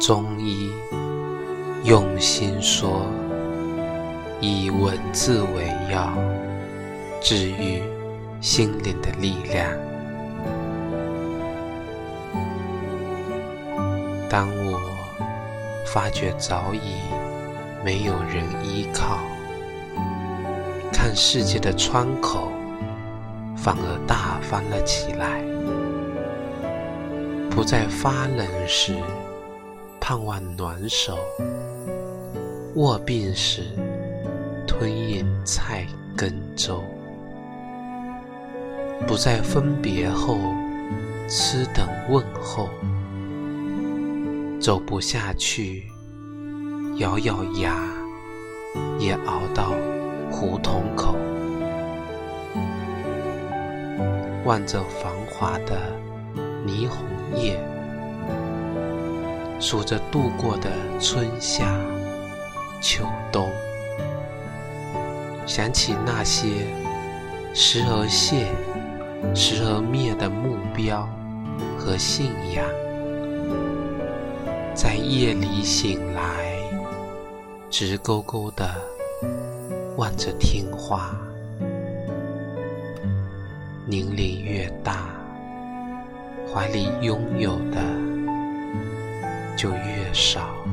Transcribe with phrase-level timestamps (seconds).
[0.00, 0.70] 中医
[1.82, 3.04] 用心说，
[4.40, 6.16] 以文字为药，
[7.20, 7.82] 治愈
[8.40, 9.66] 心灵的力量。
[14.30, 14.78] 当我
[15.84, 17.00] 发觉早已
[17.84, 19.18] 没有人依靠，
[20.92, 22.52] 看世界的窗口
[23.56, 25.42] 反而大翻了起来，
[27.50, 28.94] 不再发冷时。
[30.08, 31.18] 盼望暖手，
[32.76, 33.64] 卧病时
[34.66, 35.86] 吞咽菜
[36.16, 36.82] 羹粥，
[39.06, 40.38] 不再分别后
[41.28, 42.70] 痴等问候，
[44.58, 45.84] 走不下去，
[46.96, 47.78] 咬咬牙
[48.98, 49.74] 也熬到
[50.30, 51.14] 胡同口，
[54.46, 55.92] 望着繁华的
[56.66, 57.04] 霓虹
[57.36, 57.60] 夜。
[59.60, 61.78] 数着度过的春夏
[62.80, 63.50] 秋冬，
[65.46, 66.46] 想起那些
[67.52, 68.46] 时而现、
[69.34, 71.08] 时而灭的目标
[71.76, 72.64] 和信仰，
[74.74, 76.56] 在夜里醒来，
[77.68, 78.64] 直勾勾的
[79.96, 81.10] 望着天花，
[83.84, 85.10] 年龄越大，
[86.54, 88.07] 怀里拥有的。
[89.58, 90.64] 就越少。